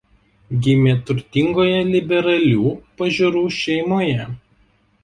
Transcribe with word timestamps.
Gimė 0.67 0.95
turtingoje 1.09 1.77
liberalių 1.91 2.75
pažiūrų 3.03 3.47
šeimoje. 3.61 4.29